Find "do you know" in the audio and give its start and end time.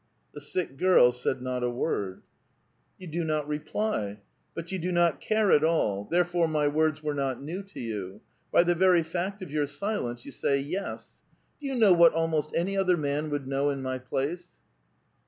11.59-11.93